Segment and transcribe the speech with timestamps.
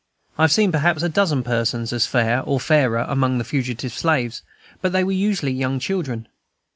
[0.35, 4.41] I have seen perhaps a dozen persons as fair, or fairer, among fugitive slaves,
[4.81, 6.27] but they were usually young children.